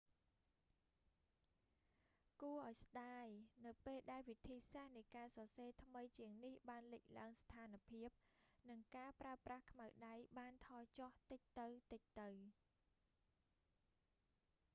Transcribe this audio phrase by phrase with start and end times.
[2.41, 3.27] គួរឱ្យស្តាយ
[3.65, 8.09] នៅពេលដែលវិធីសាស្រ្តនៃការសរសេរថ្មីជាងនេះបានលេចឡើង ស្ថានភាព
[8.69, 11.41] និងការប្រើប្រាស់ខ្មៅដៃបានថយចុះតិច
[12.19, 12.39] ទៅៗ